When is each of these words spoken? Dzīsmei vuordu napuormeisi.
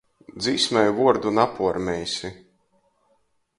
Dzīsmei 0.43 0.93
vuordu 0.99 1.35
napuormeisi. 1.41 2.35